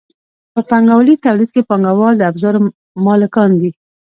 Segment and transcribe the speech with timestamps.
[0.53, 2.59] په پانګوالي تولید کې پانګوال د ابزارو
[3.05, 3.71] مالکان دي.